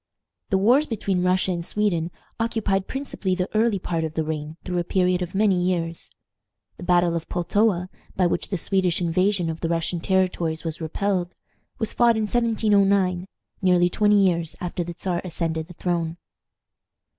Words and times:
The 0.49 0.57
wars 0.57 0.87
between 0.87 1.21
Russia 1.21 1.51
and 1.51 1.63
Sweden 1.63 2.09
occupied 2.39 2.87
principally 2.87 3.35
the 3.35 3.47
early 3.55 3.77
part 3.77 4.03
of 4.03 4.15
the 4.15 4.23
reign 4.23 4.57
through 4.63 4.79
a 4.79 4.83
period 4.83 5.21
of 5.21 5.35
many 5.35 5.61
years. 5.61 6.09
The 6.77 6.83
battle 6.83 7.15
of 7.15 7.29
Pultowa, 7.29 7.87
by 8.15 8.25
which 8.25 8.49
the 8.49 8.57
Swedish 8.57 8.99
invasion 8.99 9.47
of 9.47 9.61
the 9.61 9.69
Russian 9.69 9.99
territories 9.99 10.63
was 10.63 10.81
repelled, 10.81 11.35
was 11.77 11.93
fought 11.93 12.17
in 12.17 12.23
1709, 12.23 13.27
nearly 13.61 13.89
twenty 13.89 14.17
years 14.25 14.55
after 14.59 14.83
the 14.83 14.95
Czar 14.97 15.21
ascended 15.23 15.67
the 15.67 15.75
throne. 15.75 16.17